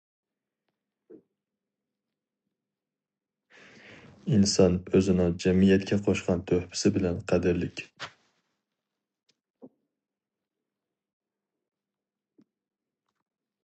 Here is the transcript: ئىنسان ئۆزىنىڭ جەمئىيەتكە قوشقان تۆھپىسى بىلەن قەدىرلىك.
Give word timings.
ئىنسان 4.37 4.79
ئۆزىنىڭ 4.95 5.37
جەمئىيەتكە 5.45 5.99
قوشقان 6.07 6.41
تۆھپىسى 6.53 6.93
بىلەن 6.97 7.21
قەدىرلىك. 7.33 7.85